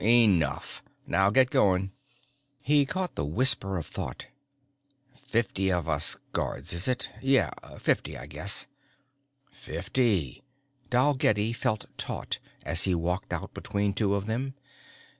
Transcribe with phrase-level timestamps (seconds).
[0.03, 0.81] "Enough.
[1.05, 1.91] Now get going!"
[2.59, 4.25] He caught the whisper of thought
[5.13, 7.11] fifty of us guards, is it?
[7.21, 8.65] Yeah, fifty, I guess.
[9.51, 10.41] Fifty!
[10.89, 14.55] Dalgetty felt taut as he walked out between two of them.